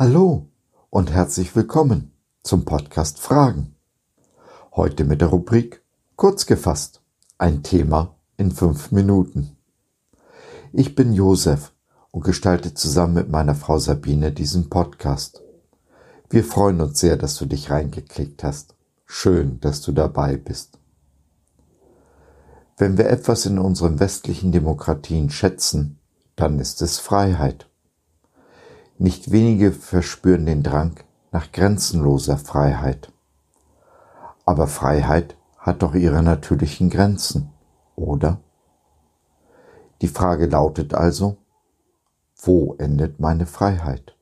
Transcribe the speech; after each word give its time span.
Hallo 0.00 0.46
und 0.90 1.10
herzlich 1.10 1.56
willkommen 1.56 2.12
zum 2.44 2.64
Podcast 2.64 3.18
Fragen. 3.18 3.74
Heute 4.76 5.02
mit 5.02 5.20
der 5.20 5.26
Rubrik 5.26 5.82
Kurz 6.14 6.46
gefasst, 6.46 7.02
ein 7.36 7.64
Thema 7.64 8.14
in 8.36 8.52
fünf 8.52 8.92
Minuten. 8.92 9.56
Ich 10.72 10.94
bin 10.94 11.12
Josef 11.12 11.72
und 12.12 12.22
gestalte 12.22 12.74
zusammen 12.74 13.14
mit 13.14 13.28
meiner 13.28 13.56
Frau 13.56 13.80
Sabine 13.80 14.30
diesen 14.30 14.70
Podcast. 14.70 15.42
Wir 16.30 16.44
freuen 16.44 16.80
uns 16.80 17.00
sehr, 17.00 17.16
dass 17.16 17.34
du 17.34 17.46
dich 17.46 17.68
reingeklickt 17.68 18.44
hast. 18.44 18.76
Schön, 19.04 19.58
dass 19.58 19.80
du 19.80 19.90
dabei 19.90 20.36
bist. 20.36 20.78
Wenn 22.76 22.98
wir 22.98 23.08
etwas 23.10 23.46
in 23.46 23.58
unseren 23.58 23.98
westlichen 23.98 24.52
Demokratien 24.52 25.28
schätzen, 25.28 25.98
dann 26.36 26.60
ist 26.60 26.82
es 26.82 27.00
Freiheit. 27.00 27.67
Nicht 29.00 29.30
wenige 29.30 29.70
verspüren 29.70 30.44
den 30.44 30.64
Drang 30.64 30.98
nach 31.30 31.52
grenzenloser 31.52 32.36
Freiheit. 32.36 33.12
Aber 34.44 34.66
Freiheit 34.66 35.36
hat 35.56 35.82
doch 35.82 35.94
ihre 35.94 36.20
natürlichen 36.20 36.90
Grenzen, 36.90 37.52
oder? 37.94 38.40
Die 40.02 40.08
Frage 40.08 40.46
lautet 40.46 40.94
also, 40.94 41.36
wo 42.42 42.74
endet 42.78 43.20
meine 43.20 43.46
Freiheit? 43.46 44.16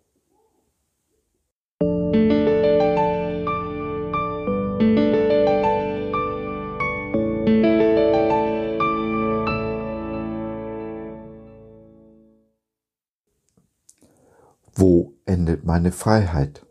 Wo 14.78 15.14
endet 15.24 15.64
meine 15.64 15.90
Freiheit? 15.90 16.66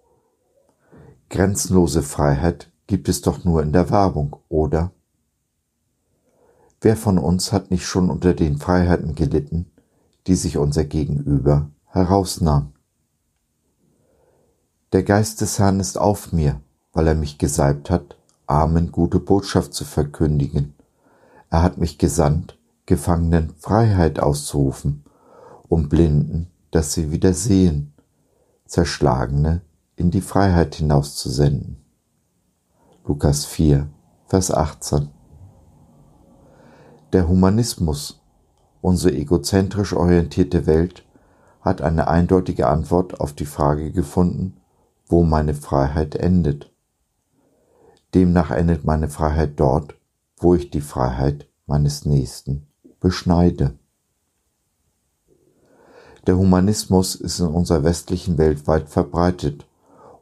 Grenzenlose 1.31 2.03
Freiheit 2.03 2.71
gibt 2.85 3.09
es 3.09 3.21
doch 3.21 3.43
nur 3.43 3.63
in 3.63 3.73
der 3.73 3.89
Werbung, 3.89 4.35
oder? 4.47 4.91
Wer 6.81 6.97
von 6.97 7.17
uns 7.17 7.51
hat 7.51 7.71
nicht 7.71 7.83
schon 7.83 8.11
unter 8.11 8.35
den 8.35 8.59
Freiheiten 8.59 9.15
gelitten, 9.15 9.71
die 10.27 10.35
sich 10.35 10.59
unser 10.59 10.83
Gegenüber 10.83 11.71
herausnahm? 11.85 12.73
Der 14.93 15.01
Geist 15.01 15.41
des 15.41 15.57
Herrn 15.57 15.79
ist 15.79 15.97
auf 15.97 16.31
mir, 16.31 16.61
weil 16.93 17.07
er 17.07 17.15
mich 17.15 17.39
gesalbt 17.39 17.89
hat, 17.89 18.19
Armen 18.45 18.91
gute 18.91 19.19
Botschaft 19.19 19.73
zu 19.73 19.83
verkündigen. 19.83 20.75
Er 21.49 21.63
hat 21.63 21.79
mich 21.79 21.97
gesandt, 21.97 22.59
Gefangenen 22.85 23.55
Freiheit 23.57 24.19
auszurufen, 24.19 25.05
um 25.69 25.89
Blinden, 25.89 26.51
dass 26.69 26.93
sie 26.93 27.09
wieder 27.09 27.33
sehen, 27.33 27.93
Zerschlagene 28.67 29.61
in 29.95 30.09
die 30.09 30.21
Freiheit 30.21 30.75
hinauszusenden. 30.75 31.85
Lukas 33.05 33.45
4, 33.45 33.87
Vers 34.25 34.49
18. 34.49 35.09
Der 37.13 37.27
Humanismus, 37.27 38.23
unsere 38.81 39.15
egozentrisch 39.15 39.93
orientierte 39.93 40.65
Welt, 40.65 41.05
hat 41.61 41.83
eine 41.83 42.07
eindeutige 42.07 42.67
Antwort 42.67 43.19
auf 43.19 43.33
die 43.33 43.45
Frage 43.45 43.91
gefunden, 43.91 44.57
wo 45.05 45.23
meine 45.23 45.53
Freiheit 45.53 46.15
endet. 46.15 46.73
Demnach 48.15 48.49
endet 48.49 48.83
meine 48.83 49.09
Freiheit 49.09 49.59
dort, 49.59 49.95
wo 50.37 50.55
ich 50.55 50.71
die 50.71 50.81
Freiheit 50.81 51.47
meines 51.67 52.05
Nächsten 52.05 52.65
beschneide. 52.99 53.77
Der 56.27 56.37
Humanismus 56.37 57.13
ist 57.15 57.39
in 57.39 57.47
unserer 57.47 57.83
westlichen 57.83 58.37
Welt 58.37 58.67
weit 58.67 58.89
verbreitet 58.89 59.65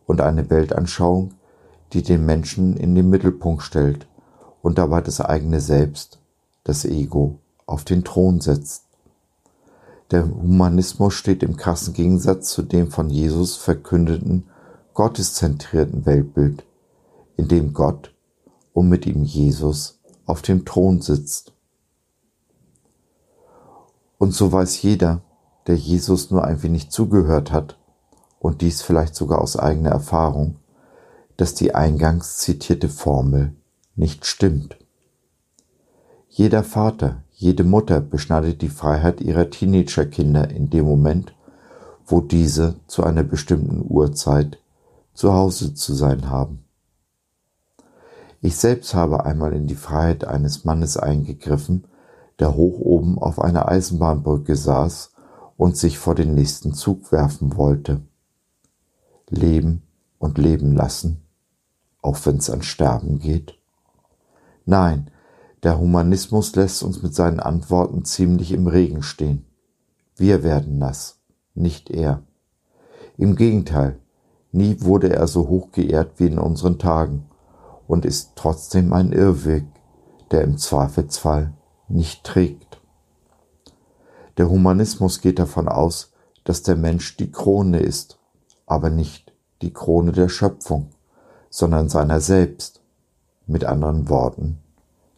und 0.05 0.19
eine 0.19 0.49
Weltanschauung, 0.49 1.33
die 1.93 2.03
den 2.03 2.25
Menschen 2.25 2.75
in 2.75 2.93
den 2.93 3.09
Mittelpunkt 3.09 3.63
stellt 3.63 4.07
und 4.61 4.77
dabei 4.77 5.01
das 5.01 5.21
eigene 5.21 5.61
Selbst, 5.61 6.19
das 6.65 6.83
Ego, 6.83 7.39
auf 7.65 7.85
den 7.85 8.03
Thron 8.03 8.41
setzt. 8.41 8.83
Der 10.11 10.25
Humanismus 10.25 11.13
steht 11.13 11.41
im 11.41 11.55
krassen 11.55 11.93
Gegensatz 11.93 12.49
zu 12.49 12.63
dem 12.63 12.91
von 12.91 13.09
Jesus 13.09 13.55
verkündeten 13.55 14.47
gotteszentrierten 14.93 16.05
Weltbild, 16.05 16.65
in 17.37 17.47
dem 17.47 17.73
Gott 17.73 18.13
und 18.73 18.89
mit 18.89 19.05
ihm 19.05 19.23
Jesus 19.23 19.99
auf 20.25 20.41
dem 20.41 20.65
Thron 20.65 21.01
sitzt. 21.01 21.53
Und 24.17 24.33
so 24.33 24.51
weiß 24.51 24.81
jeder, 24.81 25.21
der 25.67 25.75
Jesus 25.75 26.31
nur 26.31 26.43
ein 26.43 26.61
wenig 26.63 26.89
zugehört 26.89 27.51
hat, 27.51 27.77
und 28.39 28.61
dies 28.61 28.81
vielleicht 28.81 29.15
sogar 29.15 29.39
aus 29.41 29.57
eigener 29.57 29.91
Erfahrung, 29.91 30.57
dass 31.37 31.55
die 31.55 31.73
eingangs 31.73 32.37
zitierte 32.37 32.89
Formel 32.89 33.55
nicht 33.95 34.25
stimmt. 34.25 34.77
Jeder 36.27 36.63
Vater, 36.63 37.23
jede 37.31 37.63
Mutter 37.63 38.01
beschneidet 38.01 38.61
die 38.61 38.69
Freiheit 38.69 39.21
ihrer 39.21 39.49
Teenagerkinder 39.49 40.49
in 40.49 40.69
dem 40.69 40.85
Moment, 40.85 41.33
wo 42.05 42.19
diese 42.19 42.75
zu 42.87 43.03
einer 43.03 43.23
bestimmten 43.23 43.85
Uhrzeit 43.87 44.57
zu 45.13 45.33
Hause 45.33 45.73
zu 45.73 45.93
sein 45.93 46.29
haben. 46.29 46.65
Ich 48.41 48.57
selbst 48.57 48.93
habe 48.93 49.25
einmal 49.25 49.53
in 49.53 49.67
die 49.67 49.75
Freiheit 49.75 50.25
eines 50.25 50.65
Mannes 50.65 50.97
eingegriffen, 50.97 51.85
der 52.39 52.55
hoch 52.55 52.79
oben 52.79 53.17
auf 53.19 53.39
einer 53.39 53.69
Eisenbahnbrücke 53.69 54.57
saß 54.57 55.12
und 55.57 55.77
sich 55.77 55.97
vor 55.97 56.15
den 56.15 56.33
nächsten 56.33 56.73
Zug 56.73 57.11
werfen 57.11 57.55
wollte. 57.57 58.01
Leben 59.29 59.83
und 60.17 60.37
leben 60.37 60.73
lassen, 60.73 61.23
auch 62.01 62.17
wenn 62.25 62.37
es 62.37 62.49
an 62.49 62.61
Sterben 62.61 63.19
geht? 63.19 63.57
Nein, 64.65 65.09
der 65.63 65.79
Humanismus 65.79 66.55
lässt 66.55 66.83
uns 66.83 67.01
mit 67.01 67.15
seinen 67.15 67.39
Antworten 67.39 68.05
ziemlich 68.05 68.51
im 68.51 68.67
Regen 68.67 69.01
stehen. 69.01 69.45
Wir 70.15 70.43
werden 70.43 70.77
nass, 70.77 71.19
nicht 71.53 71.89
er. 71.89 72.23
Im 73.17 73.35
Gegenteil, 73.35 73.99
nie 74.51 74.81
wurde 74.81 75.13
er 75.13 75.27
so 75.27 75.47
hoch 75.47 75.71
geehrt 75.71 76.19
wie 76.19 76.27
in 76.27 76.37
unseren 76.37 76.79
Tagen 76.79 77.25
und 77.87 78.05
ist 78.05 78.33
trotzdem 78.35 78.93
ein 78.93 79.11
Irrweg, 79.11 79.65
der 80.31 80.41
im 80.43 80.57
Zweifelsfall 80.57 81.53
nicht 81.87 82.23
trägt. 82.23 82.72
Der 84.37 84.49
Humanismus 84.49 85.21
geht 85.21 85.37
davon 85.37 85.67
aus, 85.67 86.11
dass 86.43 86.63
der 86.63 86.75
Mensch 86.75 87.17
die 87.17 87.31
Krone 87.31 87.79
ist, 87.79 88.19
aber 88.65 88.89
nicht 88.89 89.33
die 89.61 89.71
Krone 89.71 90.11
der 90.11 90.29
Schöpfung, 90.29 90.89
sondern 91.49 91.89
seiner 91.89 92.19
selbst. 92.19 92.81
Mit 93.45 93.65
anderen 93.65 94.07
Worten, 94.07 94.59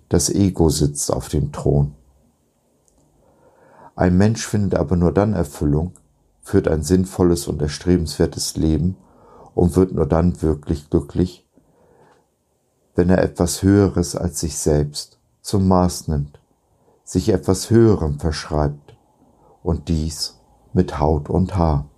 das 0.09 0.31
Ego 0.31 0.69
sitzt 0.69 1.13
auf 1.13 1.29
dem 1.29 1.51
Thron. 1.51 1.93
Ein 3.95 4.17
Mensch 4.17 4.47
findet 4.47 4.73
aber 4.79 4.95
nur 4.95 5.13
dann 5.13 5.33
Erfüllung, 5.33 5.91
führt 6.41 6.67
ein 6.67 6.81
sinnvolles 6.81 7.47
und 7.47 7.61
erstrebenswertes 7.61 8.57
Leben 8.57 8.97
und 9.53 9.75
wird 9.75 9.93
nur 9.93 10.07
dann 10.07 10.41
wirklich 10.41 10.89
glücklich, 10.89 11.47
wenn 12.95 13.09
er 13.09 13.21
etwas 13.21 13.61
Höheres 13.61 14.15
als 14.15 14.39
sich 14.39 14.57
selbst 14.57 15.19
zum 15.41 15.67
Maß 15.67 16.07
nimmt, 16.07 16.39
sich 17.03 17.29
etwas 17.29 17.69
Höherem 17.69 18.19
verschreibt 18.19 18.84
und 19.65 19.89
dies 19.89 20.39
mit 20.73 20.99
Haut 20.99 21.27
und 21.27 21.57
Haar. 21.57 21.89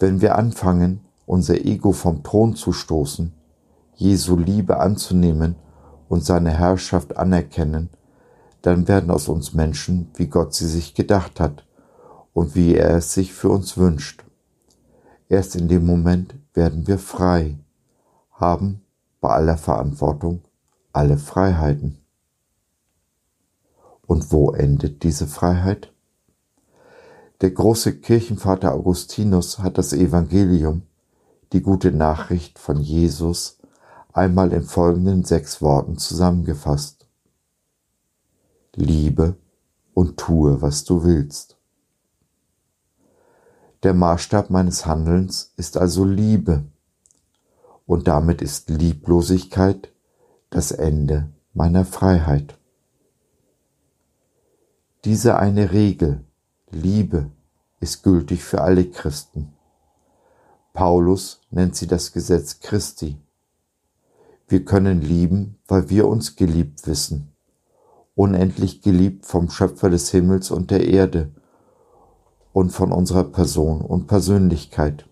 Wenn 0.00 0.20
wir 0.20 0.36
anfangen, 0.36 1.00
unser 1.26 1.64
Ego 1.64 1.92
vom 1.92 2.24
Thron 2.24 2.56
zu 2.56 2.72
stoßen, 2.72 3.32
Jesu 3.94 4.36
Liebe 4.36 4.80
anzunehmen 4.80 5.54
und 6.08 6.24
seine 6.24 6.50
Herrschaft 6.50 7.16
anerkennen, 7.16 7.90
dann 8.62 8.88
werden 8.88 9.12
aus 9.12 9.28
uns 9.28 9.54
Menschen, 9.54 10.10
wie 10.14 10.26
Gott 10.26 10.54
sie 10.54 10.66
sich 10.66 10.94
gedacht 10.94 11.38
hat 11.38 11.64
und 12.32 12.56
wie 12.56 12.74
er 12.74 12.96
es 12.96 13.14
sich 13.14 13.32
für 13.32 13.50
uns 13.50 13.76
wünscht. 13.76 14.24
Erst 15.28 15.54
in 15.54 15.68
dem 15.68 15.86
Moment 15.86 16.34
werden 16.52 16.88
wir 16.88 16.98
frei, 16.98 17.60
haben 18.32 18.82
bei 19.20 19.28
aller 19.28 19.56
Verantwortung 19.56 20.42
alle 20.92 21.16
Freiheiten. 21.16 21.99
Und 24.10 24.32
wo 24.32 24.50
endet 24.50 25.04
diese 25.04 25.28
Freiheit? 25.28 25.92
Der 27.42 27.52
große 27.52 28.00
Kirchenvater 28.00 28.74
Augustinus 28.74 29.60
hat 29.60 29.78
das 29.78 29.92
Evangelium, 29.92 30.82
die 31.52 31.62
gute 31.62 31.92
Nachricht 31.92 32.58
von 32.58 32.80
Jesus, 32.80 33.60
einmal 34.12 34.52
in 34.52 34.64
folgenden 34.64 35.22
sechs 35.22 35.62
Worten 35.62 35.96
zusammengefasst. 35.96 37.06
Liebe 38.74 39.36
und 39.94 40.16
tue, 40.16 40.60
was 40.60 40.82
du 40.82 41.04
willst. 41.04 41.56
Der 43.84 43.94
Maßstab 43.94 44.50
meines 44.50 44.86
Handelns 44.86 45.52
ist 45.56 45.76
also 45.76 46.04
Liebe, 46.04 46.64
und 47.86 48.08
damit 48.08 48.42
ist 48.42 48.70
Lieblosigkeit 48.70 49.92
das 50.50 50.72
Ende 50.72 51.32
meiner 51.54 51.84
Freiheit. 51.84 52.59
Diese 55.04 55.38
eine 55.38 55.72
Regel, 55.72 56.24
Liebe, 56.70 57.30
ist 57.80 58.02
gültig 58.02 58.44
für 58.44 58.60
alle 58.60 58.84
Christen, 58.84 59.54
Paulus 60.74 61.40
nennt 61.50 61.74
sie 61.74 61.86
das 61.86 62.12
Gesetz 62.12 62.60
Christi. 62.60 63.16
Wir 64.46 64.64
können 64.64 65.00
lieben, 65.00 65.58
weil 65.66 65.88
wir 65.88 66.06
uns 66.06 66.36
geliebt 66.36 66.86
wissen, 66.86 67.32
unendlich 68.14 68.82
geliebt 68.82 69.24
vom 69.24 69.48
Schöpfer 69.48 69.88
des 69.88 70.10
Himmels 70.10 70.50
und 70.50 70.70
der 70.70 70.86
Erde 70.86 71.30
und 72.52 72.70
von 72.70 72.92
unserer 72.92 73.24
Person 73.24 73.80
und 73.80 74.06
Persönlichkeit. 74.06 75.06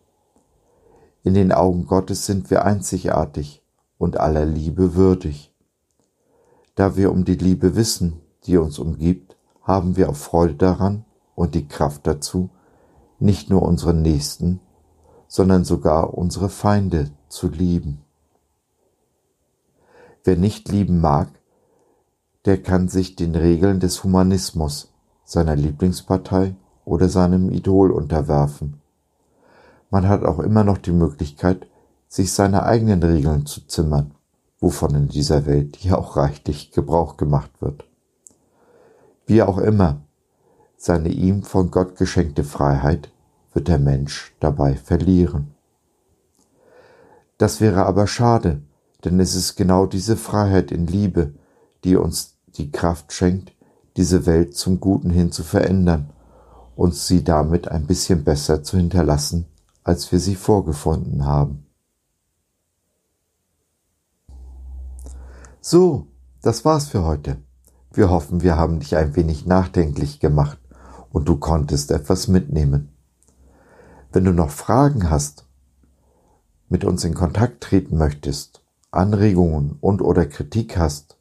In 1.22 1.34
den 1.34 1.50
Augen 1.50 1.86
Gottes 1.86 2.26
sind 2.26 2.50
wir 2.50 2.64
einzigartig 2.64 3.62
und 3.96 4.20
aller 4.20 4.44
Liebe 4.44 4.94
würdig. 4.94 5.52
Da 6.74 6.96
wir 6.96 7.10
um 7.10 7.24
die 7.24 7.36
Liebe 7.36 7.74
wissen, 7.74 8.20
die 8.44 8.58
uns 8.58 8.78
umgibt, 8.78 9.27
haben 9.68 9.96
wir 9.96 10.08
auch 10.08 10.16
Freude 10.16 10.54
daran 10.54 11.04
und 11.34 11.54
die 11.54 11.68
Kraft 11.68 12.06
dazu, 12.06 12.48
nicht 13.20 13.50
nur 13.50 13.62
unseren 13.62 14.00
Nächsten, 14.00 14.60
sondern 15.28 15.64
sogar 15.64 16.14
unsere 16.14 16.48
Feinde 16.48 17.10
zu 17.28 17.48
lieben. 17.48 18.00
Wer 20.24 20.36
nicht 20.36 20.70
lieben 20.70 21.00
mag, 21.00 21.28
der 22.46 22.62
kann 22.62 22.88
sich 22.88 23.14
den 23.14 23.34
Regeln 23.34 23.78
des 23.78 24.02
Humanismus, 24.02 24.94
seiner 25.24 25.54
Lieblingspartei 25.54 26.54
oder 26.86 27.10
seinem 27.10 27.50
Idol 27.50 27.90
unterwerfen. 27.90 28.80
Man 29.90 30.08
hat 30.08 30.24
auch 30.24 30.38
immer 30.38 30.64
noch 30.64 30.78
die 30.78 30.92
Möglichkeit, 30.92 31.66
sich 32.08 32.32
seine 32.32 32.62
eigenen 32.62 33.02
Regeln 33.02 33.44
zu 33.44 33.66
zimmern, 33.66 34.12
wovon 34.60 34.94
in 34.94 35.08
dieser 35.08 35.44
Welt 35.44 35.76
ja 35.84 35.98
auch 35.98 36.16
reichlich 36.16 36.72
Gebrauch 36.72 37.18
gemacht 37.18 37.50
wird. 37.60 37.84
Wie 39.28 39.42
auch 39.42 39.58
immer, 39.58 40.00
seine 40.78 41.10
ihm 41.10 41.42
von 41.42 41.70
Gott 41.70 41.96
geschenkte 41.96 42.44
Freiheit 42.44 43.12
wird 43.52 43.68
der 43.68 43.78
Mensch 43.78 44.34
dabei 44.40 44.74
verlieren. 44.74 45.54
Das 47.36 47.60
wäre 47.60 47.84
aber 47.84 48.06
schade, 48.06 48.62
denn 49.04 49.20
es 49.20 49.34
ist 49.34 49.54
genau 49.54 49.84
diese 49.84 50.16
Freiheit 50.16 50.72
in 50.72 50.86
Liebe, 50.86 51.34
die 51.84 51.96
uns 51.96 52.38
die 52.56 52.72
Kraft 52.72 53.12
schenkt, 53.12 53.52
diese 53.98 54.24
Welt 54.24 54.56
zum 54.56 54.80
Guten 54.80 55.10
hin 55.10 55.30
zu 55.30 55.42
verändern 55.42 56.08
und 56.74 56.94
sie 56.94 57.22
damit 57.22 57.68
ein 57.68 57.86
bisschen 57.86 58.24
besser 58.24 58.62
zu 58.62 58.78
hinterlassen, 58.78 59.44
als 59.84 60.10
wir 60.10 60.20
sie 60.20 60.36
vorgefunden 60.36 61.26
haben. 61.26 61.66
So, 65.60 66.06
das 66.40 66.64
war's 66.64 66.88
für 66.88 67.04
heute. 67.04 67.36
Wir 67.92 68.10
hoffen, 68.10 68.42
wir 68.42 68.56
haben 68.56 68.80
dich 68.80 68.96
ein 68.96 69.16
wenig 69.16 69.46
nachdenklich 69.46 70.20
gemacht 70.20 70.58
und 71.10 71.28
du 71.28 71.36
konntest 71.36 71.90
etwas 71.90 72.28
mitnehmen. 72.28 72.90
Wenn 74.12 74.24
du 74.24 74.32
noch 74.32 74.50
Fragen 74.50 75.10
hast, 75.10 75.46
mit 76.68 76.84
uns 76.84 77.04
in 77.04 77.14
Kontakt 77.14 77.62
treten 77.62 77.96
möchtest, 77.96 78.62
Anregungen 78.90 79.76
und 79.80 80.02
oder 80.02 80.26
Kritik 80.26 80.76
hast, 80.76 81.18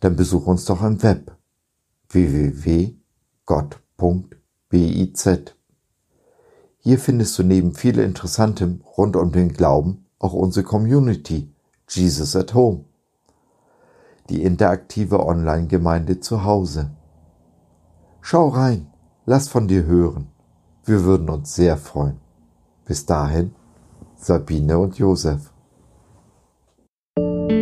dann 0.00 0.16
besuch 0.16 0.46
uns 0.46 0.64
doch 0.64 0.82
im 0.82 1.02
Web 1.02 1.36
www.gott.biz. 2.08 2.96
Hier 6.78 6.98
findest 7.00 7.38
du 7.38 7.42
neben 7.42 7.74
viel 7.74 7.98
Interessantem 7.98 8.80
rund 8.96 9.16
um 9.16 9.32
den 9.32 9.52
Glauben 9.52 10.06
auch 10.18 10.32
unsere 10.32 10.64
Community 10.64 11.52
Jesus 11.88 12.36
at 12.36 12.54
Home 12.54 12.84
die 14.28 14.42
interaktive 14.42 15.24
Online-Gemeinde 15.24 16.20
zu 16.20 16.44
Hause. 16.44 16.90
Schau 18.20 18.48
rein, 18.48 18.88
lass 19.24 19.48
von 19.48 19.68
dir 19.68 19.84
hören. 19.84 20.28
Wir 20.84 21.04
würden 21.04 21.28
uns 21.28 21.54
sehr 21.54 21.76
freuen. 21.76 22.18
Bis 22.84 23.06
dahin, 23.06 23.54
Sabine 24.16 24.78
und 24.78 24.98
Josef. 24.98 25.52
Musik 27.18 27.56